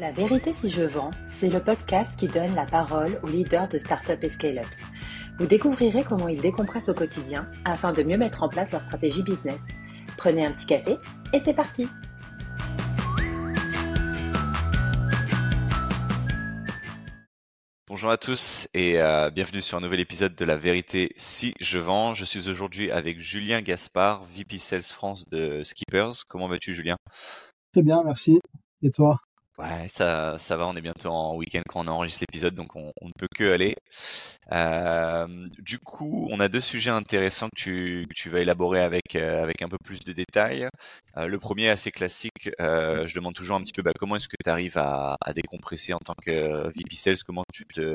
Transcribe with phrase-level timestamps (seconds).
[0.00, 3.78] La vérité si je vends, c'est le podcast qui donne la parole aux leaders de
[3.78, 4.78] startups et scale-ups.
[5.38, 9.22] Vous découvrirez comment ils décompressent au quotidien afin de mieux mettre en place leur stratégie
[9.22, 9.60] business.
[10.16, 10.96] Prenez un petit café
[11.34, 11.86] et c'est parti
[17.86, 21.78] Bonjour à tous et euh, bienvenue sur un nouvel épisode de La Vérité si je
[21.78, 22.14] vends.
[22.14, 26.24] Je suis aujourd'hui avec Julien Gaspard, VP Sales France de Skippers.
[26.26, 26.96] Comment vas-tu Julien?
[27.74, 28.40] Très bien, merci.
[28.82, 29.20] Et toi?
[29.58, 32.92] Ouais, ça, ça va, on est bientôt en week-end quand on enregistre l'épisode, donc on,
[33.02, 33.74] ne peut que aller.
[34.52, 39.60] Euh, du coup, on a deux sujets intéressants que tu, vas élaborer avec, euh, avec
[39.60, 40.68] un peu plus de détails.
[41.18, 44.36] Euh, le premier, assez classique, je demande toujours un petit peu bah, comment est-ce que
[44.42, 47.94] tu arrives à, à, décompresser en tant que VP Sales, comment tu te,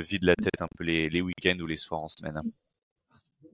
[0.00, 2.40] vides la tête un peu les, les week-ends ou les soirs en semaine?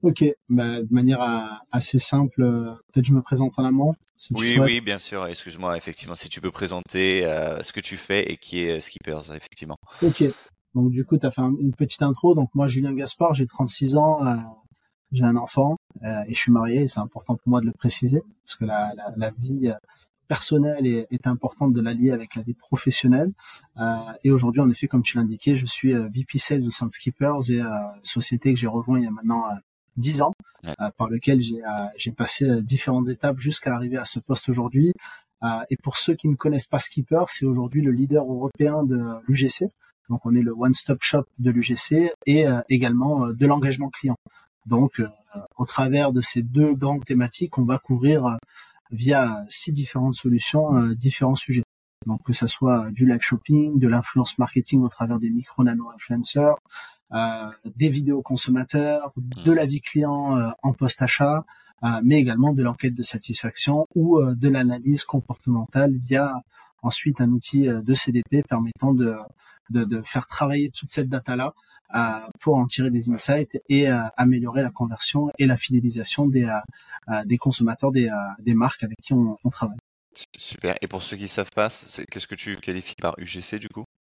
[0.02, 3.94] Ok, bah, de manière euh, assez simple, euh, peut-être je me présente en amont.
[4.30, 5.26] oui, oui, bien sûr.
[5.26, 9.34] Excuse-moi, effectivement, si tu peux présenter euh, ce que tu fais et qui est Skippers,
[9.34, 9.76] effectivement.
[10.02, 10.22] Ok,
[10.74, 12.34] donc du coup, tu as fait une petite intro.
[12.34, 14.20] Donc moi, Julien Gaspard, j'ai 36 ans,
[15.10, 16.86] j'ai un enfant et je suis marié.
[16.86, 19.72] C'est important pour moi de le préciser parce que la, la, la vie
[20.28, 23.32] personnelle est, est, importante de l'allier avec la vie professionnelle.
[24.22, 27.50] et aujourd'hui, en effet, comme tu l'indiquais, je suis VP Sales au sein de Skippers
[27.50, 27.60] et
[28.04, 29.44] société que j'ai rejoint il y a maintenant
[29.98, 30.32] 10 ans,
[30.66, 34.48] euh, par lequel j'ai euh, j'ai passé euh, différentes étapes jusqu'à arriver à ce poste
[34.48, 34.92] aujourd'hui.
[35.70, 39.70] et pour ceux qui ne connaissent pas Skipper, c'est aujourd'hui le leader européen de l'UGC.
[40.08, 44.16] Donc on est le one-stop shop de l'UGC et également de l'engagement client.
[44.66, 45.00] Donc
[45.56, 48.38] au travers de ces deux grandes thématiques, on va couvrir
[48.90, 51.62] via six différentes solutions différents sujets.
[52.06, 55.88] Donc que ça soit du live shopping, de l'influence marketing au travers des micro nano
[55.90, 61.44] influenceurs, euh, des vidéos consommateurs, de la vie client euh, en post-achat,
[61.84, 66.42] euh, mais également de l'enquête de satisfaction ou de l'analyse comportementale via
[66.82, 69.16] ensuite un outil de CDP permettant de,
[69.70, 71.54] de, de faire travailler toute cette data-là
[72.40, 76.48] pour en tirer des insights et améliorer la conversion et la fidélisation des,
[77.24, 78.10] des consommateurs des,
[78.40, 79.78] des marques avec qui on, on travaille.
[80.36, 80.76] Super.
[80.82, 81.68] Et pour ceux qui savent pas,
[82.10, 83.84] qu'est-ce que tu qualifies par UGC du coup?
[83.84, 83.97] euh,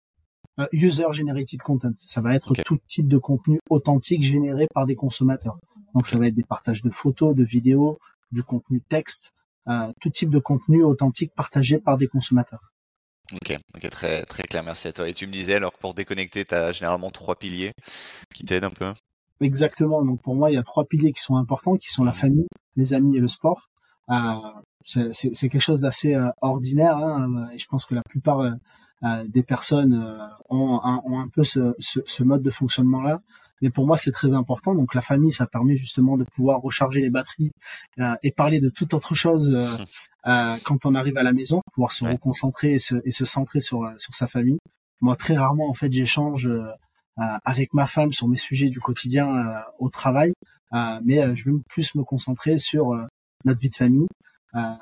[0.72, 1.94] user generated content.
[2.06, 5.58] Ça va être tout type de contenu authentique généré par des consommateurs.
[5.94, 8.00] Donc ça va être des partages de photos, de vidéos,
[8.32, 9.34] du contenu texte,
[9.68, 12.72] euh, tout type de contenu authentique partagé par des consommateurs.
[13.34, 15.10] Ok, ok, très très clair, merci à toi.
[15.10, 17.72] Et tu me disais alors pour déconnecter, tu as généralement trois piliers
[18.34, 18.94] qui t'aident un peu?
[19.42, 20.04] Exactement.
[20.04, 22.48] Donc pour moi, il y a trois piliers qui sont importants, qui sont la famille,
[22.76, 23.70] les amis et le sport.
[24.12, 24.14] Euh,
[24.86, 26.98] c'est quelque chose d'assez euh, ordinaire.
[26.98, 28.52] Hein, et je pense que la plupart euh,
[29.28, 33.22] des personnes euh, ont un, ont, un, peu ce, ce, ce mode de fonctionnement-là.
[33.62, 34.76] Mais pour moi, c'est très important.
[34.76, 37.52] Donc la famille, ça permet justement de pouvoir recharger les batteries
[38.00, 39.56] euh, et parler de toute autre chose
[40.26, 43.62] euh, quand on arrive à la maison, pouvoir se reconcentrer et se, et se centrer
[43.62, 44.60] sur, sur sa famille.
[45.02, 46.50] Moi, très rarement, en fait, j'échange
[47.18, 50.34] avec ma femme sur mes sujets du quotidien au travail,
[51.04, 52.94] mais je vais plus me concentrer sur
[53.46, 54.25] notre vie de famille, euh,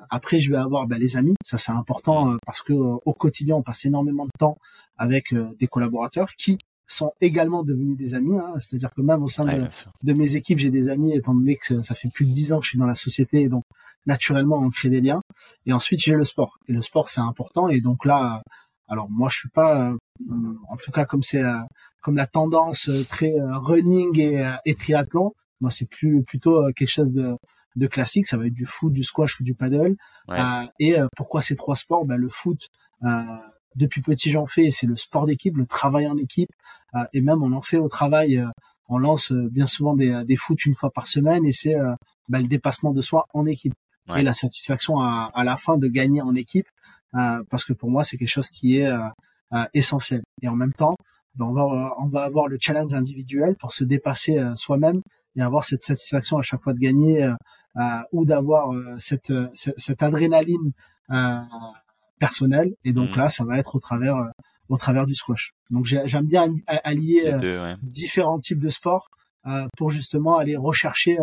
[0.10, 1.34] après, je vais avoir ben, les amis.
[1.44, 4.58] Ça, c'est important euh, parce que euh, au quotidien, on passe énormément de temps
[4.98, 8.38] avec des collaborateurs qui sont également devenus des amis.
[8.38, 8.54] Hein.
[8.60, 11.96] C'est-à-dire que même au sein de, mes équipes, j'ai des amis, étant donné que ça
[11.96, 13.64] fait plus de dix ans que je suis dans la société, et donc
[14.06, 15.22] naturellement, on crée des liens.
[15.66, 16.60] Et ensuite, j'ai le sport.
[16.68, 17.70] Et le sport, c'est important.
[17.70, 18.44] Et donc là,
[18.88, 19.92] alors moi, je suis pas,
[20.70, 21.44] en tout cas, comme c'est
[22.02, 25.34] comme la tendance très running et, et triathlon.
[25.62, 27.36] Moi, c'est plus plutôt quelque chose de
[27.76, 29.96] de classique, ça va être du foot, du squash ou du paddle.
[30.30, 32.06] Euh, et euh, pourquoi ces trois sports?
[32.06, 32.70] Ben, Le foot,
[33.04, 33.24] euh,
[33.76, 36.50] depuis petit j'en fais, c'est le sport d'équipe, le travail en équipe,
[37.12, 38.44] et même on en fait au travail.
[38.88, 41.76] on lance bien souvent des, des foot une fois par semaine, et c'est
[42.30, 43.74] ben, le dépassement de soi en équipe
[44.16, 46.68] et la satisfaction à, à, la fin de gagner en équipe,
[47.12, 48.94] parce que pour moi c'est quelque chose qui est
[49.74, 50.22] essentiel.
[50.44, 50.96] Et en même temps,
[51.34, 55.02] ben, on va on va avoir le challenge individuel pour se dépasser soi-même
[55.36, 57.34] et avoir cette satisfaction à chaque fois de gagner
[57.76, 60.74] euh, ou d'avoir euh, cette, euh, cette, adrénaline
[62.20, 62.76] personnelle.
[62.86, 63.18] Et donc mmh.
[63.18, 64.16] là, ça va être au travers
[64.70, 65.54] au travers du squash.
[65.72, 67.36] Donc j'aime bien allier
[67.82, 69.10] différents types de sports
[69.76, 71.18] pour justement aller rechercher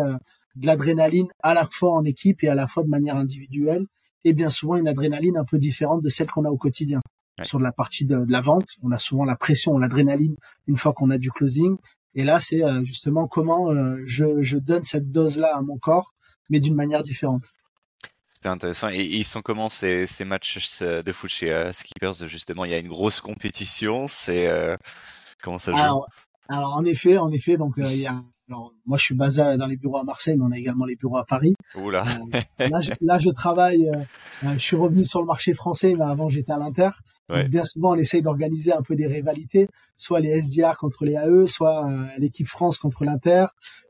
[0.55, 3.85] de l'adrénaline à la fois en équipe et à la fois de manière individuelle
[4.23, 7.01] et bien souvent une adrénaline un peu différente de celle qu'on a au quotidien.
[7.43, 10.35] Sur la partie de, de, la vente, on a souvent la pression, l'adrénaline
[10.67, 11.77] une fois qu'on a du closing.
[12.15, 13.73] Et là, c'est justement comment
[14.05, 16.13] je, je donne cette dose-là à mon corps
[16.51, 17.45] mais d'une manière différente.
[18.35, 18.89] Super intéressant.
[18.89, 22.27] Et ils sont comment ces, ces matchs de foot chez euh, Skippers?
[22.27, 24.05] Justement, il y a une grosse compétition.
[24.07, 24.75] C'est euh,
[25.41, 25.77] comment ça joue?
[25.77, 26.07] Alors,
[26.49, 28.21] alors, en effet, en effet, donc euh, il y a.
[28.49, 30.97] Alors, moi, je suis basé dans les bureaux à Marseille, mais on a également les
[30.97, 31.53] bureaux à Paris.
[31.75, 32.03] Oula.
[32.59, 33.89] là, je, là, je travaille.
[34.43, 36.89] je suis revenu sur le marché français, mais avant, j'étais à l'Inter.
[37.49, 39.67] Bien souvent, on essaye d'organiser un peu des rivalités,
[39.97, 43.45] soit les SDR contre les AE, soit euh, l'équipe France contre l'Inter,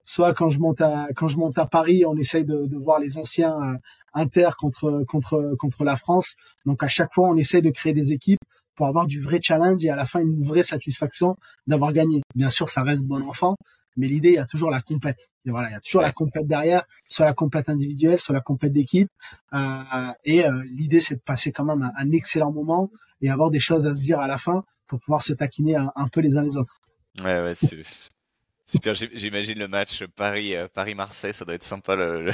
[0.06, 3.00] soit quand je monte à quand je monte à Paris, on essaye de, de voir
[3.00, 3.78] les anciens euh,
[4.14, 6.36] Inter contre contre contre la France.
[6.66, 8.40] Donc à chaque fois, on essaye de créer des équipes
[8.76, 11.36] pour avoir du vrai challenge et à la fin une vraie satisfaction
[11.68, 12.22] d'avoir gagné.
[12.36, 13.56] Bien sûr, ça reste bon enfant,
[13.98, 15.30] mais l'idée, il y a toujours la compète.
[15.46, 18.42] Et voilà, il y a toujours la compète derrière, soit la compète individuelle, soit la
[18.42, 19.10] compète d'équipe.
[19.54, 22.90] Euh, et euh, l'idée, c'est de passer quand même un, excellent moment
[23.22, 26.08] et avoir des choses à se dire à la fin pour pouvoir se taquiner un,
[26.12, 26.82] peu les uns les autres.
[27.24, 27.54] Ouais, ouais,
[28.68, 28.94] super.
[28.94, 32.32] J'imagine le match Paris euh, Paris Marseille, ça doit être sympa le,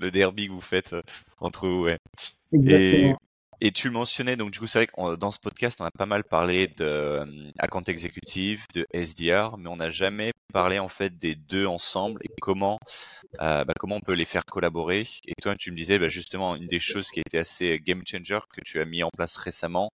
[0.00, 0.94] le, derby que vous faites
[1.40, 1.84] entre vous.
[1.84, 1.98] Ouais.
[2.52, 3.18] Exactement.
[3.60, 6.06] Et tu mentionnais, donc du coup, c'est vrai que dans ce podcast, on a pas
[6.06, 11.18] mal parlé de euh, account exécutif, de SDR, mais on n'a jamais parlé en fait
[11.18, 12.78] des deux ensemble et comment
[13.40, 15.06] euh, bah, comment on peut les faire collaborer.
[15.26, 18.38] Et toi, tu me disais bah, justement une des choses qui été assez game changer
[18.48, 19.88] que tu as mis en place récemment,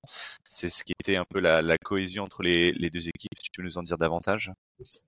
[0.47, 3.31] c'est ce qui était un peu la, cohésion entre les, deux équipes.
[3.43, 4.53] Tu peux nous en dire davantage?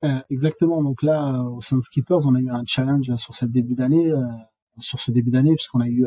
[0.05, 0.83] Euh, Exactement.
[0.83, 3.77] Donc là, au sein de Skippers, on a eu un challenge sur cette début
[4.79, 6.07] sur ce début d'année, puisqu'on a eu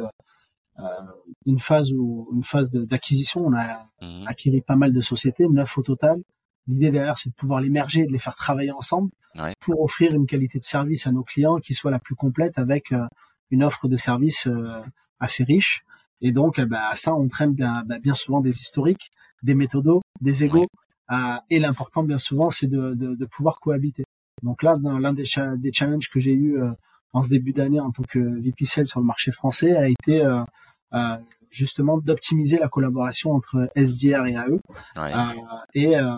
[1.46, 3.46] une phase où une phase d'acquisition.
[3.46, 4.28] On a mmh.
[4.28, 6.22] acquis pas mal de sociétés, neuf au total.
[6.68, 9.12] L'idée derrière, c'est de pouvoir les merger, de les faire travailler ensemble
[9.60, 12.92] pour offrir une qualité de service à nos clients qui soit la plus complète avec
[12.92, 13.06] euh,
[13.52, 14.82] une offre de service euh,
[15.20, 15.84] assez riche.
[16.22, 19.12] Et donc, ben, à ça, on traîne bien, bah, bien souvent des historiques,
[19.44, 20.68] des méthodos, des égaux.
[21.50, 24.06] et l'important, bien souvent, c'est de, de, de, pouvoir cohabiter.
[24.42, 25.26] Donc là, l'un des,
[25.58, 26.58] des challenges que j'ai eu
[27.16, 30.22] en ce début d'année en tant que VP sur le marché français a été
[30.94, 31.18] euh,
[31.50, 34.60] justement d'optimiser la collaboration entre SDR et AE.
[34.98, 35.12] Euh,
[35.74, 36.12] et euh,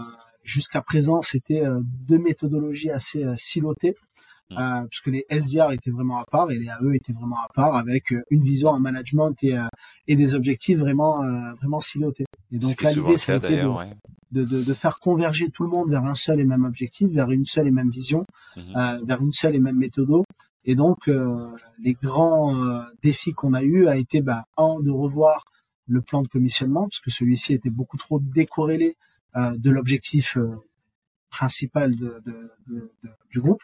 [0.44, 1.62] jusqu'à présent, c'était
[2.08, 3.96] deux méthodologies assez silotées.
[4.50, 4.88] Mm.
[4.90, 8.14] puisque les SDR étaient vraiment à part et les AE étaient vraiment à part avec
[8.30, 9.58] une vision en management et,
[10.08, 11.22] et des objectifs vraiment
[11.60, 12.24] vraiment silotés.
[12.54, 16.16] Et donc là l'idée c'est de, de, de, faire converger tout le monde vers un
[16.16, 19.06] seul et même objectif, vers une seule et même vision, mm-hmm.
[19.06, 20.12] vers une seule et même méthode
[20.70, 24.92] et donc, euh, les grands euh, défis qu'on a eu a été, bah, un, de
[24.92, 25.46] revoir
[25.88, 28.98] le plan de commissionnement, parce que celui-ci était beaucoup trop décorrélé
[29.38, 30.38] euh, de l'objectif
[31.30, 32.92] principal de, de, de,
[33.32, 33.64] du groupe.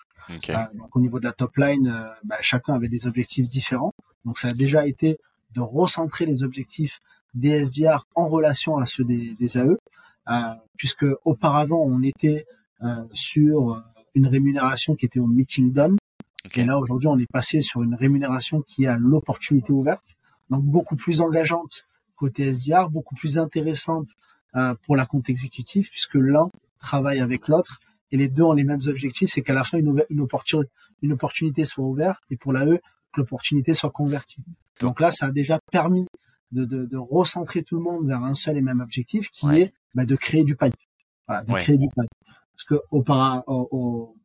[0.76, 3.94] donc, au niveau de la top line, bah, chacun avait des objectifs différents.
[4.24, 5.20] Donc, ça a déjà été
[5.54, 7.02] de recentrer les objectifs
[7.34, 9.78] des SDR en relation à ceux des, des AE,
[10.78, 12.46] puisque auparavant, on était
[13.12, 13.84] sur
[14.16, 15.98] une rémunération qui était au meeting done,
[16.56, 20.16] et là, aujourd'hui, on est passé sur une rémunération qui a l'opportunité ouverte,
[20.50, 21.86] donc beaucoup plus engageante
[22.16, 24.08] côté SDR, beaucoup plus intéressante
[24.56, 26.50] euh, pour la compte exécutif, puisque l'un
[26.80, 27.80] travaille avec l'autre
[28.12, 30.70] et les deux ont les mêmes objectifs, c'est qu'à la fin, une, une, opportunité,
[31.02, 34.44] une opportunité soit ouverte et pour la E, que l'opportunité soit convertie.
[34.80, 36.08] Donc là, ça a déjà permis
[36.52, 39.74] de, de, de, recentrer tout le monde vers un seul et même objectif, qui est
[39.96, 40.76] bah, de créer du pipe.
[41.28, 42.10] Voilà, de créer du pipe.
[42.56, 43.04] Parce que au,
[43.48, 44.16] au,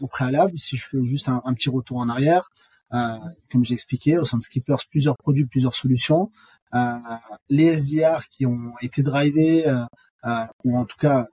[0.00, 2.50] au, préalable, si je fais juste un, petit retour en arrière,
[2.92, 3.18] euh,
[3.50, 6.30] comme j'ai expliqué, au sein de Skippers, plusieurs produits, plusieurs solutions.
[6.74, 6.98] Euh,
[7.50, 9.84] les SDR qui ont été drivés, euh,
[10.24, 11.26] euh, ou en tout cas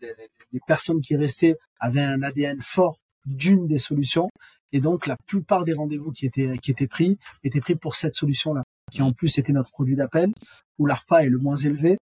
[0.00, 0.12] les,
[0.52, 4.28] les, personnes qui restaient avaient un ADN fort d'une des solutions,
[4.70, 8.14] et donc la plupart des rendez-vous qui étaient qui étaient pris étaient pris pour cette
[8.14, 10.32] solution-là qui en plus était notre produit d'appel,
[10.78, 11.96] où l'ARPA est le moins élevé,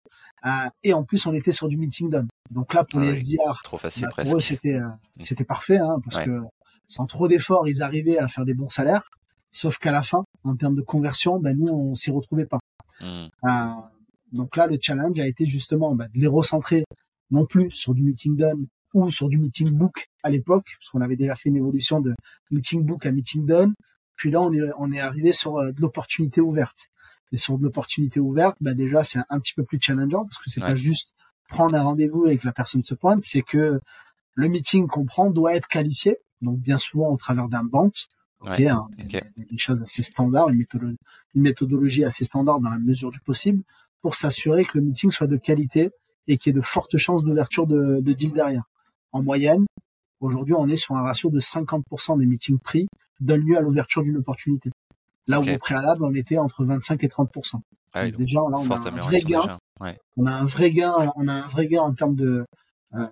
[0.44, 0.50] euh,
[0.82, 2.28] et en plus on était sur du meeting done.
[2.50, 5.20] Donc là pour ah les SDR, trop facile bah, pour eux c'était euh, mm.
[5.20, 6.40] c'était parfait, hein, parce que
[6.86, 9.08] sans trop d'efforts ils arrivaient à faire des bons salaires,
[9.52, 12.58] sauf qu'à la fin, en termes de conversion, ben nous on s'y retrouvait pas.
[13.00, 13.26] Mm.
[13.44, 13.70] Euh,
[14.32, 16.84] donc là le challenge a été justement bah, de les recentrer
[17.30, 21.00] non plus sur du meeting done ou sur du meeting book à l'époque, parce qu'on
[21.00, 22.14] avait déjà fait une évolution de
[22.50, 23.74] meeting book à meeting done,
[24.20, 26.90] puis là, on est, on est arrivé sur euh, de l'opportunité ouverte.
[27.32, 30.50] Et sur de l'opportunité ouverte, bah déjà, c'est un, petit peu plus challengeant parce que
[30.50, 31.14] c'est pas juste
[31.48, 33.80] prendre un rendez-vous et que la personne se pointe, c'est que
[34.34, 36.18] le meeting qu'on prend doit être qualifié.
[36.42, 37.94] Donc, bien souvent, au travers d'un banque.
[38.40, 40.98] Okay, hein, Des, choses assez standards, une méthodologie,
[41.34, 43.62] une méthodologie assez standard dans la mesure du possible
[44.02, 45.92] pour s'assurer que le meeting soit de qualité
[46.26, 48.64] et qu'il y ait de fortes chances d'ouverture de, de deal derrière.
[49.12, 49.64] En moyenne,
[50.20, 52.86] aujourd'hui, on est sur un ratio de 50% des meetings pris
[53.20, 54.70] donne lieu à l'ouverture d'une opportunité.
[55.26, 57.30] Là où au préalable, on était entre 25 et 30
[57.94, 59.58] ah Déjà, là, on a un vrai gain.
[60.16, 61.12] On a un vrai gain.
[61.16, 62.44] On a un vrai gain en termes de
[62.94, 63.06] euh,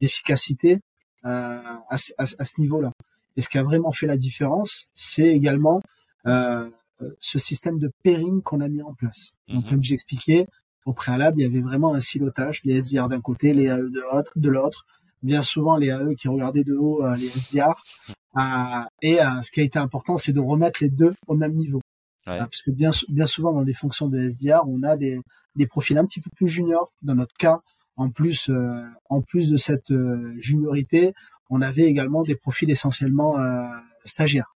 [0.00, 0.80] d'efficacité
[1.26, 2.90] euh, à, ce niveau-là.
[3.36, 5.82] Et ce qui a vraiment fait la différence, c'est également
[6.26, 6.70] euh,
[7.18, 9.36] ce système de pairing qu'on a mis en place.
[9.48, 9.70] Donc, mhm.
[9.70, 10.46] comme j'expliquais,
[10.86, 13.82] au préalable, il y avait vraiment un silotage, les SDR d'un côté, les AE
[14.36, 14.86] de l'autre,
[15.22, 17.74] bien souvent les AE qui regardaient de haut les SDR,
[19.02, 21.80] et euh, ce qui a été important, c'est de remettre les deux au même niveau.
[22.26, 25.20] parce que bien, bien souvent dans des fonctions de SDR, on a des,
[25.56, 26.90] des profils un petit peu plus juniors.
[27.02, 27.60] Dans notre cas,
[27.96, 31.14] en plus, euh, en plus de cette euh, juniorité,
[31.50, 33.68] on avait également des profils essentiellement euh,
[34.04, 34.56] stagiaires.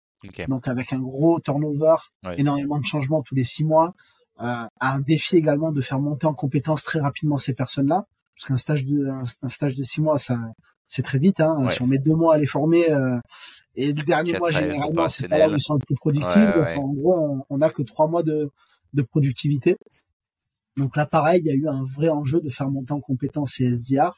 [0.47, 1.97] Donc avec un gros turnover,
[2.37, 3.93] énormément de changements tous les six mois,
[4.41, 8.05] euh, un défi également de faire monter en compétence très rapidement ces personnes-là,
[8.35, 10.39] parce qu'un stage de un, stage de six mois, ça
[10.87, 11.39] c'est très vite.
[11.39, 11.67] Hein.
[11.69, 13.17] Si on met deux mois à les former, euh,
[13.75, 16.55] et le dernier mois généralement c'est pas là où ils sont le plus productifs.
[16.55, 18.49] donc en gros, on, on a que trois mois de
[18.95, 19.77] de productivité.
[20.77, 23.53] Donc là, pareil, il y a eu un vrai enjeu de faire monter en compétence
[23.53, 24.13] ces SDR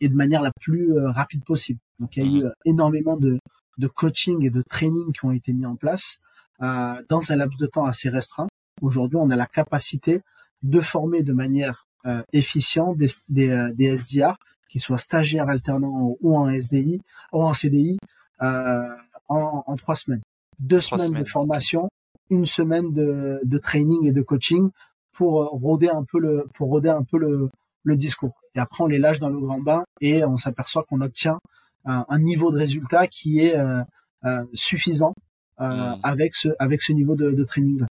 [0.00, 1.80] et de manière la plus euh, rapide possible.
[2.00, 2.46] Donc il y a eu mmh.
[2.46, 3.38] euh, énormément de,
[3.78, 6.22] de coaching et de training qui ont été mis en place
[6.62, 8.48] euh, dans un laps de temps assez restreint.
[8.80, 10.20] Aujourd'hui, on a la capacité
[10.62, 14.36] de former de manière euh, efficiente des, des, des, SDR,
[14.72, 17.02] qui soient stagiaires alternants ou en SDI
[17.32, 17.98] ou en CDI,
[18.40, 20.22] en, en, trois semaines.
[20.58, 21.90] Deux semaines, de formation,
[22.30, 24.70] une semaine de, de training et de coaching
[25.12, 27.50] pour roder un peu le pour roder un peu le,
[27.84, 28.40] le discours.
[28.54, 31.38] Et après on les lâche dans le grand bain et on s'aperçoit qu'on obtient
[31.84, 33.82] un, un, niveau de résultat qui est euh,
[34.24, 35.14] euh, suffisant
[35.60, 36.00] euh, mmh.
[36.02, 37.86] avec ce avec ce niveau de, de training là.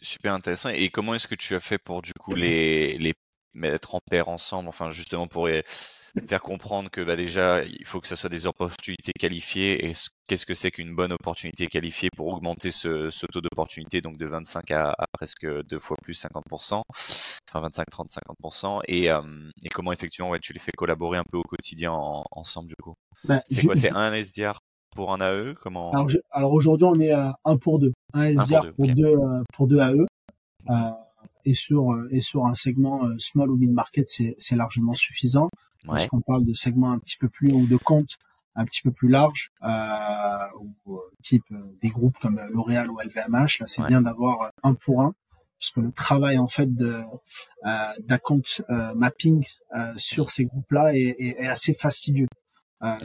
[0.00, 0.68] Super intéressant.
[0.68, 3.14] Et comment est-ce que tu as fait pour du coup les les
[3.54, 5.48] mettre en paire ensemble, enfin justement pour
[6.26, 9.86] faire comprendre que bah, déjà il faut que ça soit des opportunités qualifiées.
[9.86, 9.92] Et
[10.28, 14.26] qu'est-ce que c'est qu'une bonne opportunité qualifiée pour augmenter ce, ce taux d'opportunité donc de
[14.26, 18.08] 25 à, à, presque deux fois plus 50%, enfin 25, 30,
[18.42, 19.20] 50% et, euh,
[19.64, 21.92] et comment effectivement ouais, tu les fais collaborer un peu au quotidien
[22.30, 22.94] ensemble du coup?
[23.24, 23.76] Bah, c'est quoi?
[23.76, 24.58] C'est un SDR
[24.94, 25.92] pour un AE Comment?
[25.92, 29.44] Alors, alors aujourd'hui on est à un pour deux, un SDR pour deux, pour, deux
[29.54, 30.06] pour deux AE.
[30.70, 30.74] Euh,
[31.44, 35.48] et sur et sur un segment euh, small ou mid market c'est largement suffisant
[35.86, 38.16] parce qu'on parle de segments un petit peu plus ou de comptes
[38.54, 39.68] un petit peu plus larges, euh,
[40.86, 43.60] ou euh, type euh, des groupes comme L'Oréal ou LVMH.
[43.60, 45.14] Là, c'est bien d'avoir un pour un,
[45.58, 47.02] parce que le travail en fait de
[47.64, 47.70] euh,
[48.00, 48.42] d'account
[48.94, 49.44] mapping
[49.96, 52.28] sur ces groupes-là est, est, assez fastidieux.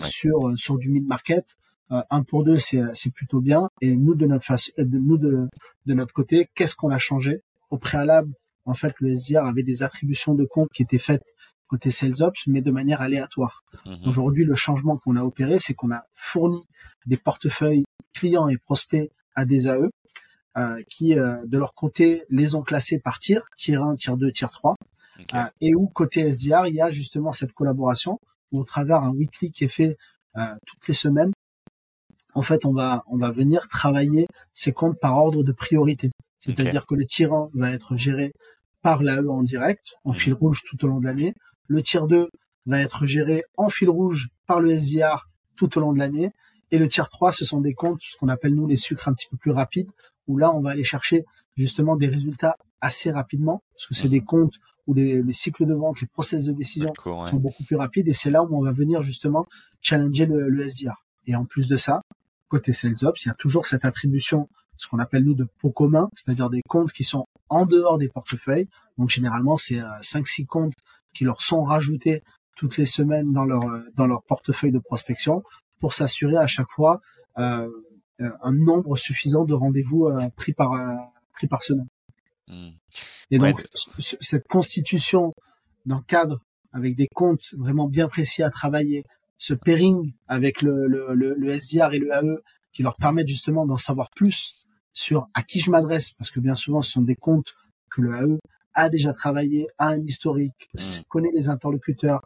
[0.01, 1.56] Sur sur du mid market,
[1.89, 3.70] un pour deux, c'est c'est plutôt bien.
[3.82, 5.48] Et nous de notre face, de nous de
[5.86, 7.41] de notre côté, qu'est-ce qu'on a changé?
[7.70, 8.34] Au préalable
[8.66, 11.34] En fait, le SDR avait des attributions de compte qui étaient faites
[11.68, 13.64] côté sales ops, mais de manière aléatoire.
[13.86, 14.08] Mhm.
[14.08, 16.62] Aujourd'hui, le changement qu'on a opéré, c'est qu'on a fourni
[17.06, 17.84] des portefeuilles
[18.14, 19.90] clients et prospects à des AE
[20.58, 24.32] euh, qui, euh, de leur côté, les ont classés par tier, tier 1, tier 2,
[24.32, 24.76] tier 3.
[25.34, 28.20] Euh, et où, côté SDR, il y a justement cette collaboration
[28.52, 29.98] où, au travers un weekly qui est fait
[30.38, 31.32] euh, toutes les semaines,
[32.34, 36.12] en fait, on va, on va venir travailler ces comptes par ordre de priorité.
[36.39, 38.34] C'est-à-dire que le tier 1 va être géré
[38.82, 41.34] par l'AE en direct, en fil rouge tout au long de l'année.
[41.67, 42.29] Le tier 2
[42.67, 46.32] va être géré en fil rouge par le SDR tout au long de l'année.
[46.72, 49.13] Et le tier 3, ce sont des comptes, ce qu'on appelle nous les sucres un
[49.13, 49.89] petit peu plus rapides,
[50.27, 51.24] où là, on va aller chercher
[51.56, 54.53] justement des résultats assez rapidement, parce que c'est des comptes
[54.86, 58.29] où les, cycles de vente, les process de décision sont beaucoup plus rapides, et c'est
[58.29, 59.46] là où on va venir justement
[59.82, 61.03] challenger le, le SDR.
[61.25, 62.01] Et en plus de ça,
[62.48, 64.48] côté sales ops, il y a toujours cette attribution,
[64.78, 68.10] ce qu'on appelle nous de pots communs, c'est-à-dire des comptes qui sont en dehors des
[68.10, 68.68] portefeuilles.
[68.98, 70.74] Donc généralement, c'est 5-6 euh, comptes
[71.14, 72.24] qui leur sont rajoutés
[72.58, 75.44] toutes les semaines dans leur euh, dans leur portefeuille de prospection
[75.80, 77.02] pour s'assurer à chaque fois
[77.38, 77.70] euh,
[78.20, 80.72] euh un nombre suffisant de rendez-vous euh, pris par
[81.34, 81.88] pris par semaine.
[82.48, 82.70] Mmh.
[83.32, 83.66] Et donc
[84.00, 85.34] cette constitution
[85.86, 86.40] d'un cadre
[86.74, 89.06] avec des comptes vraiment bien précis à travailler,
[89.38, 92.38] ce pairing avec le, le, le, le SDR et le AE
[92.74, 94.67] qui leur permettent justement d'en savoir plus
[94.98, 97.56] sur à qui je m'adresse, parce que bien souvent ce sont des comptes
[97.92, 98.39] que le AE
[98.74, 100.80] a déjà travaillé, a un historique, mmh.
[101.08, 102.22] connaît les interlocuteurs,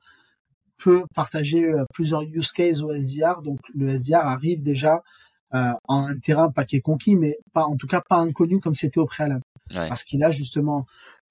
[0.77, 3.41] peut partager euh, plusieurs use cases au SDR.
[3.41, 5.03] Donc le SDR arrive déjà
[5.53, 8.61] euh, en un terrain pas qui est conquis, mais pas en tout cas pas inconnu
[8.61, 10.85] comme c'était au préalable, parce qu'il a justement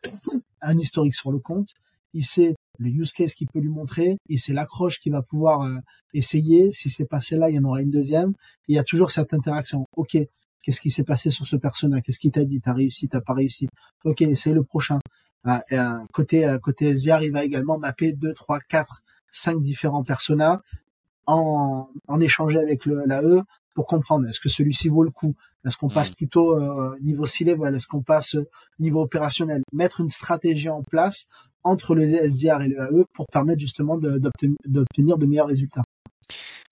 [0.60, 1.70] un historique sur le compte.
[2.12, 5.62] Il sait le use case qu'il peut lui montrer, il sait l'accroche qu'il va pouvoir
[5.62, 5.78] euh,
[6.12, 6.70] essayer.
[6.72, 8.34] Si c'est passé là il y en aura une deuxième.
[8.68, 9.86] il y a toujours cette interaction.
[9.96, 10.18] Ok,
[10.62, 12.02] Qu'est-ce qui s'est passé sur ce personnage?
[12.02, 12.60] Qu'est-ce qu'il t'a dit?
[12.60, 13.68] T'as réussi T'as pas réussi?
[14.04, 14.98] Ok, c'est le prochain.
[15.46, 20.04] Et, euh, côté euh, côté SVR, il va également mapper deux, trois, quatre, cinq différents
[20.04, 20.58] personnages
[21.26, 23.42] en, en échanger avec le, la E
[23.74, 25.34] pour comprendre est-ce que celui-ci vaut le coup?
[25.66, 28.36] Est-ce qu'on passe plutôt euh, niveau C-level Est-ce qu'on passe
[28.78, 29.62] niveau opérationnel?
[29.72, 31.28] Mettre une stratégie en place
[31.62, 35.82] entre le SDR et le AE pour permettre justement d'obtenir de meilleurs résultats.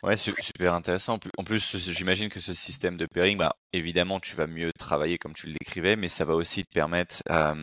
[0.04, 1.18] Ouais, super intéressant.
[1.38, 5.34] En plus, j'imagine que ce système de pairing, bah, évidemment, tu vas mieux travailler comme
[5.34, 7.54] tu le décrivais, mais ça va aussi te permettre bah,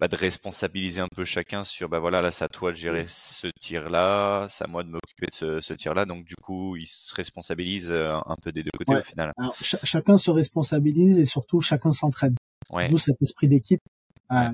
[0.00, 3.04] bah, de responsabiliser un peu chacun sur bah voilà là c'est à toi de gérer
[3.06, 6.04] ce tir là, c'est à moi de m'occuper de ce, ce tir là.
[6.04, 9.32] Donc du coup ils se responsabilisent un peu des deux côtés au final.
[9.36, 12.34] Alors, chacun se responsabilise et surtout chacun s'entraide.
[12.70, 12.88] Ouais.
[12.88, 13.82] D'où cet esprit d'équipe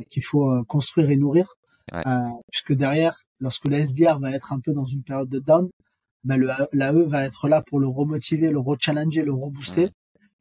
[0.08, 1.54] qu'il faut construire et nourrir.
[2.50, 5.70] puisque derrière, lorsque le SDR va être un peu dans une période de down,
[6.24, 9.90] ben le l'AE va être là pour le remotiver, le rechallenger, le rebooster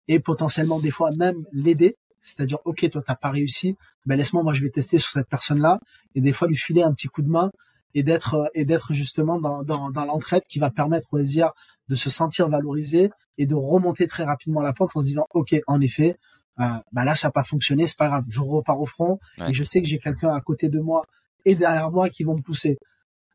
[0.07, 1.95] et potentiellement des fois même l'aider.
[2.21, 5.79] C'est-à-dire, ok, toi t'as pas réussi, ben laisse-moi, moi je vais tester sur cette personne-là
[6.15, 7.51] et des fois lui filer un petit coup de main
[7.93, 11.53] et d'être et d'être justement dans, dans, dans l'entraide qui va permettre au SDR
[11.87, 15.55] de se sentir valorisé et de remonter très rapidement la pente en se disant, ok,
[15.65, 16.17] en effet,
[16.59, 19.53] euh, ben là ça n'a pas fonctionné, c'est pas grave, je repars au front et
[19.53, 21.03] je sais que j'ai quelqu'un à côté de moi
[21.45, 22.77] et derrière moi qui vont me pousser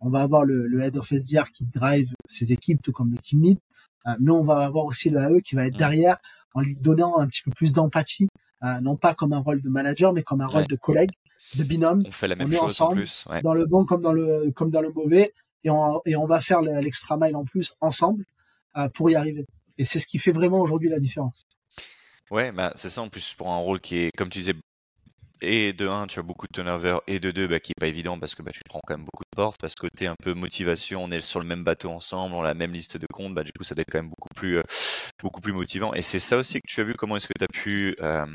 [0.05, 3.19] on va avoir le, le head of SDR qui drive ses équipes, tout comme le
[3.19, 3.59] team lead,
[4.07, 6.19] euh, mais on va avoir aussi le AE qui va être derrière
[6.53, 8.29] en lui donnant un petit peu plus d'empathie,
[8.63, 11.11] euh, non pas comme un rôle de manager, mais comme un rôle de collègue,
[11.57, 12.05] de binôme.
[12.07, 14.71] On fait la même chose ensemble, en plus, dans le bon comme dans le comme
[14.71, 15.33] dans le mauvais,
[15.65, 18.25] et on, et on va faire l'extra mile en plus ensemble
[18.77, 19.47] euh, pour y arriver.
[19.79, 21.47] Et c'est ce qui fait vraiment aujourd'hui la différence.
[22.31, 24.55] Ouais, bah c'est ça en plus pour un rôle qui est, comme tu disais,
[25.45, 27.87] et de 1, tu as beaucoup de turnover, et de 2, bah, qui est pas
[27.87, 29.61] évident parce que bah, tu prends quand même beaucoup de portes.
[29.61, 32.45] Parce que côté un peu motivation, on est sur le même bateau ensemble, on a
[32.45, 34.59] la même liste de comptes, bah, du coup, ça doit être quand même beaucoup plus,
[34.59, 34.63] euh,
[35.23, 35.95] beaucoup plus motivant.
[35.95, 38.27] Et c'est ça aussi que tu as vu, comment est-ce que tu as pu euh,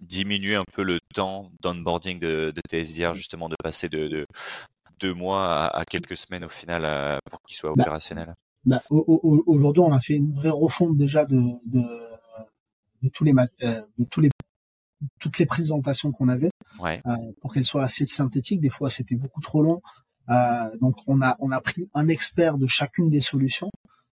[0.00, 4.26] diminuer un peu le temps d'onboarding de, de TSDR, justement, de passer de, de
[5.00, 8.34] deux mois à, quelques semaines au final euh, pour qu'il soit bah, opérationnel?
[8.64, 11.36] bah, Aujourd'hui, on a fait une vraie refonte déjà de,
[11.66, 11.82] de,
[13.02, 14.30] de tous les, de tous les
[15.20, 16.50] toutes les présentations qu'on avait
[16.82, 16.98] euh,
[17.40, 18.60] pour qu'elles soient assez synthétiques.
[18.60, 19.82] Des fois, c'était beaucoup trop long.
[20.28, 23.70] Euh, donc, on a on a pris un expert de chacune des solutions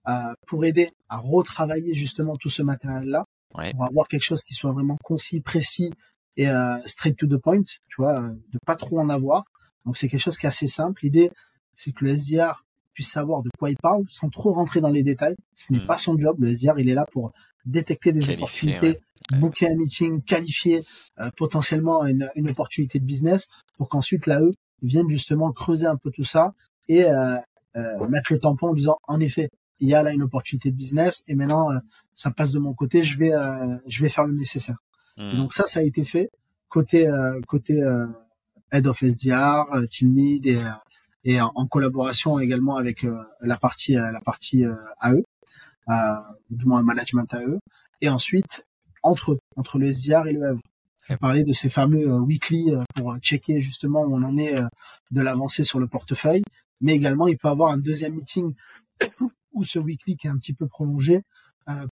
[0.09, 3.25] euh, pour aider à retravailler justement tout ce matériel-là
[3.73, 5.91] pour avoir quelque chose qui soit vraiment concis, précis
[6.37, 6.47] et
[6.85, 7.63] straight to the point.
[7.63, 9.45] Tu vois, de pas trop en avoir.
[9.87, 11.01] Donc, c'est quelque chose qui est assez simple.
[11.05, 11.31] L'idée,
[11.75, 15.03] c'est que le SDR puisse savoir de quoi il parle sans trop rentrer dans les
[15.03, 15.37] détails.
[15.55, 15.87] Ce n'est hmm.
[15.87, 16.37] pas son job.
[16.39, 17.33] Le SDR, il est là pour
[17.67, 19.01] détecter des opportunités,
[19.39, 20.85] booker un meeting, qualifier
[21.19, 24.53] euh, potentiellement une, une, opportunité de business pour qu'ensuite l'AE
[24.83, 26.53] vienne justement creuser un peu tout ça
[26.89, 27.37] et euh,
[27.77, 29.51] euh, mettre le tampon en disant en effet
[29.81, 31.79] il y a là une opportunité de business et maintenant euh,
[32.15, 34.79] ça passe de mon côté je vais euh, je vais faire le nécessaire.
[35.19, 35.37] Mmh.
[35.37, 36.31] donc ça ça a été fait
[36.69, 37.09] côté
[37.47, 37.83] côté
[38.73, 40.59] head of SDR team lead et
[41.25, 43.05] et en, collaboration également avec
[43.41, 44.65] la partie la partie
[45.03, 45.23] AE
[46.51, 47.59] du moins management AE
[48.01, 48.66] et ensuite
[49.07, 50.61] entre eux, entre le SDR et le Havre.
[51.09, 54.37] Je parler de ces fameux euh, weekly euh, pour euh, checker justement où on en
[54.37, 54.57] est
[55.11, 56.43] de l'avancée sur le portefeuille,
[56.81, 58.55] mais également il peut avoir un deuxième meeting
[59.53, 61.23] ou ce weekly qui est un petit peu prolongé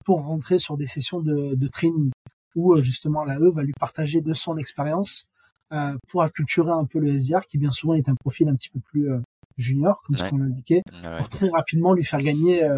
[0.04, 2.10] pour rentrer sur des sessions de, de training
[2.56, 5.30] où justement l'AE va lui partager de son expérience
[6.08, 8.80] pour acculturer un peu le SDR qui bien souvent est un profil un petit peu
[8.80, 9.08] plus
[9.56, 10.82] junior comme ce qu'on indiquait,
[11.18, 12.68] pour très rapidement lui faire gagner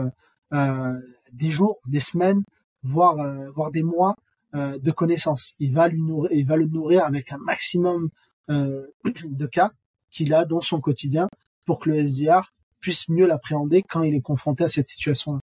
[1.33, 2.43] des jours, des semaines,
[2.83, 3.17] voire
[3.55, 4.15] voire des mois
[4.55, 5.55] euh, de connaissances.
[5.61, 8.11] Il va lui nourrir, il va le nourrir avec un maximum
[8.51, 8.87] euh,
[9.25, 9.71] de cas
[10.11, 11.29] qu'il a dans son quotidien
[11.65, 15.41] pour que le SDR puisse mieux l'appréhender quand il est confronté à cette situation-là.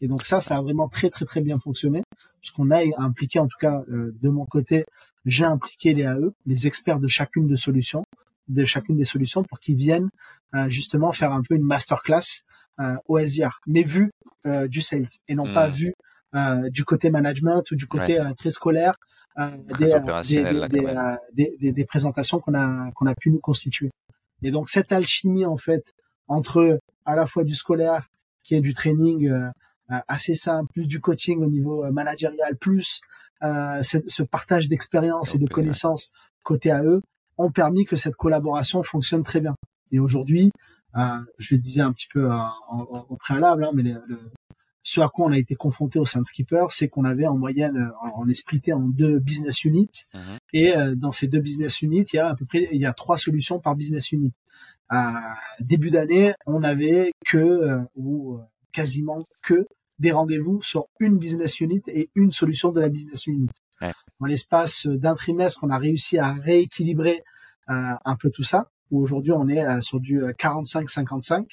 [0.00, 2.02] Et donc ça, ça a vraiment très très très bien fonctionné,
[2.40, 4.84] puisqu'on a impliqué, en tout cas euh, de mon côté,
[5.24, 8.04] j'ai impliqué les AE, les experts de chacune de solutions,
[8.48, 10.10] de chacune des solutions, pour qu'ils viennent
[10.68, 12.44] justement faire un peu une masterclass
[12.78, 14.10] euh, au SDR, mais vu
[14.68, 15.72] du sales et non pas hmm.
[15.72, 15.92] vu euh,
[16.70, 18.96] du côté management ou du côté euh, très scolaire
[19.38, 19.50] euh,
[21.34, 23.90] des, des, des, présentations qu'on a qu'on a pu nous constituer.
[24.42, 25.94] Et donc cette alchimie en fait
[26.28, 28.08] entre à la fois du scolaire
[28.42, 29.30] qui est du training
[29.88, 33.02] assez simple, plus du coaching au niveau managérial, plus
[33.42, 37.02] euh, ce partage d'expérience et de connaissances côté à eux
[37.38, 39.56] ont permis que cette collaboration fonctionne très bien.
[39.90, 40.52] Et aujourd'hui,
[40.96, 42.28] euh, je le disais un petit peu
[43.08, 44.20] au préalable, hein, mais le,
[44.82, 47.36] ce à quoi on a été confronté au sein de Skipper, c'est qu'on avait en
[47.36, 50.38] moyenne, euh, on est splitté en deux business units, mhm.
[50.52, 52.86] et euh, dans ces deux business units, il y a à peu près, il y
[52.86, 54.32] a trois solutions par business unit.
[54.88, 58.38] À début d'année, on avait que euh, ou
[58.72, 59.66] quasiment que
[59.98, 63.48] des rendez-vous sur une business unit et une solution de la business unit.
[63.80, 63.92] Ouais.
[64.20, 67.22] Dans l'espace d'un trimestre, on a réussi à rééquilibrer
[67.68, 68.70] un peu tout ça.
[68.90, 71.46] Aujourd'hui, on est sur du 45-55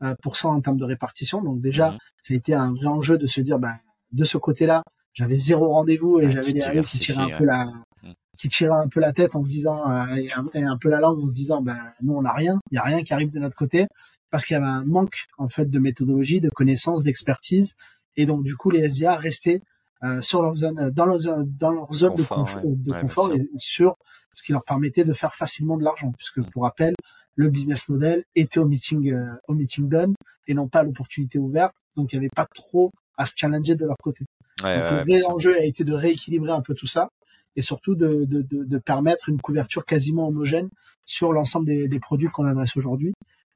[0.00, 1.42] en termes de répartition.
[1.42, 3.74] Donc déjà, ça a été un vrai enjeu de se dire, bah,
[4.12, 7.66] de ce côté-là, j'avais zéro rendez-vous et j'avais des règles qui tiraient un peu la,
[8.02, 8.12] mhm.
[8.36, 11.22] qui tiraient un peu la tête en se disant, euh, et, un, peu la langue
[11.22, 13.38] en se disant, bah, nous on n'a rien, il y a rien qui arrive de
[13.38, 13.86] notre côté.
[14.30, 17.76] Parce qu'il y avait un manque en fait de méthodologie, de connaissances, d'expertise.
[18.16, 19.60] Et donc du coup les SIA restaient
[20.02, 23.48] euh, sur leur zone, dans leur zone, dans leur zone de, confort, de confort et
[23.58, 23.96] sur
[24.34, 26.50] ce qui leur permettait de faire facilement de l'argent, puisque mmh.
[26.50, 26.94] pour rappel,
[27.36, 30.14] le business model était au meeting, euh, au meeting done
[30.46, 33.86] et non pas l'opportunité ouverte, donc il n'y avait pas trop à se challenger de
[33.86, 34.24] leur côté.
[34.60, 37.08] donc, le vrai enjeu a été de rééquilibrer un peu tout ça
[37.56, 40.68] et surtout de, de, de, de permettre une couverture quasiment homogène
[41.04, 43.12] sur l'ensemble des, des, produits qu'on adresse aujourd'hui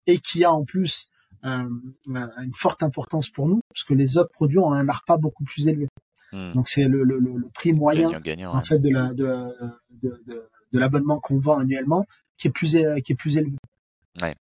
[0.07, 1.13] et qui a en plus
[1.45, 1.69] euh,
[2.07, 5.69] une forte importance pour nous parce que les autres produits ont un ARPA beaucoup plus
[5.69, 5.89] élevé.
[6.33, 6.53] Hmm.
[6.55, 8.11] Donc c'est le, le, le, prix moyen
[8.47, 9.47] en fait de la de,
[10.03, 12.05] de, l'abonnement qu'on vend annuellement
[12.39, 13.57] qui est plus élevé.
[14.21, 14.35] Ouais.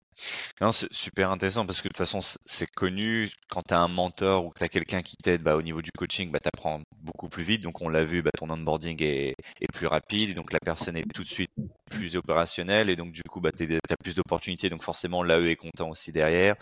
[0.62, 3.88] Non, c'est super intéressant parce que de toute façon, c'est connu quand tu as un
[3.88, 6.48] mentor ou que tu as quelqu'un qui t'aide bah, au niveau du coaching, bah, tu
[6.48, 7.62] apprends beaucoup plus vite.
[7.62, 10.36] Donc, on l'a vu, bah, ton onboarding est, est plus rapide.
[10.36, 11.52] Donc, la personne est tout de suite
[11.92, 12.90] plus opérationnelle.
[12.90, 14.70] Et donc, du coup, bah, tu as plus d'opportunités.
[14.70, 16.56] Donc, forcément, l'AE est content aussi derrière.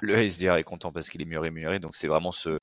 [0.00, 1.78] Le SDR est content parce qu'il est mieux rémunéré.
[1.78, 2.58] Donc, c'est vraiment ce,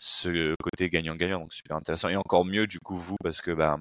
[0.00, 1.40] ce côté gagnant-gagnant.
[1.40, 2.08] Donc, super intéressant.
[2.08, 3.78] Et encore mieux, du coup, vous, parce que bah,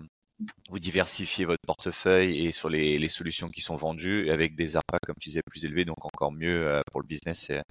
[0.69, 4.99] vous diversifiez votre portefeuille et sur les, les, solutions qui sont vendues avec des ARPA,
[5.05, 7.61] comme tu disais, plus élevés, donc encore mieux euh, pour le business et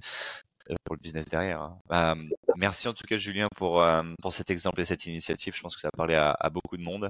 [0.71, 1.61] euh, pour le business derrière.
[1.61, 1.79] Hein.
[1.89, 2.15] Bah,
[2.57, 5.55] merci en tout cas Julien pour, euh, pour cet exemple et cette initiative.
[5.55, 7.09] Je pense que ça a parlé à, à beaucoup de monde.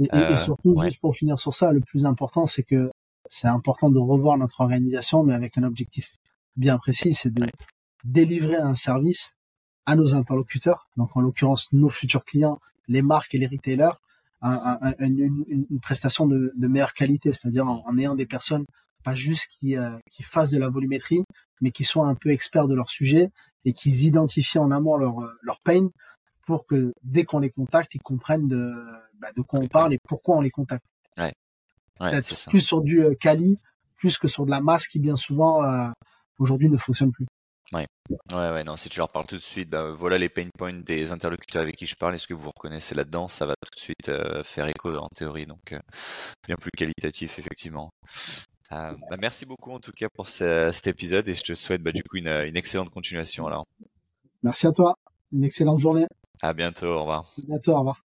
[0.00, 2.90] Et, et surtout, juste pour finir sur ça, le plus important, c'est que
[3.28, 6.16] c'est important de revoir notre organisation, mais avec un objectif
[6.56, 7.46] bien précis, c'est de
[8.04, 9.36] délivrer un service
[9.86, 13.98] à nos interlocuteurs, donc en l'occurrence nos futurs clients, les marques et les retailers,
[14.44, 18.64] une, une, prestation de, de, meilleure qualité, c'est-à-dire en, ayant des personnes
[19.02, 21.24] pas juste qui, euh, qui fassent de la volumétrie,
[21.60, 23.30] mais qui soient un peu experts de leur sujet
[23.64, 25.88] et qui identifient en amont leur, leur pain
[26.46, 28.72] pour que dès qu'on les contacte, ils comprennent de,
[29.18, 30.84] bah, de quoi on parle et pourquoi on les contacte.
[31.16, 31.32] Ouais.
[32.00, 32.50] Ouais, ça.
[32.50, 33.56] plus sur du euh, quali,
[33.96, 35.88] plus que sur de la masse qui bien souvent euh,
[36.38, 37.26] aujourd'hui ne fonctionne plus.
[37.72, 37.86] Ouais.
[38.30, 40.74] Ouais, ouais, non, si tu leur parles tout de suite, bah, voilà les pain points
[40.74, 43.28] des interlocuteurs avec qui je parle, est-ce que vous vous reconnaissez là-dedans?
[43.28, 45.78] Ça va tout de suite euh, faire écho en théorie, donc euh,
[46.46, 47.90] bien plus qualitatif, effectivement.
[48.72, 51.92] Euh, bah, merci beaucoup en tout cas pour cet épisode et je te souhaite bah,
[51.92, 53.64] du coup une, une excellente continuation alors.
[54.42, 54.96] Merci à toi,
[55.32, 56.06] une excellente journée.
[56.42, 57.24] À bientôt, au revoir.
[57.38, 58.04] À bientôt, au revoir.